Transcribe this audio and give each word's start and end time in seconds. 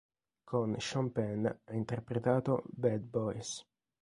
Con 0.43 0.77
Sean 0.79 1.11
Penn 1.11 1.45
ha 1.45 1.73
interpretato 1.75 2.63
"Bad 2.65 3.01
Boys". 3.01 3.63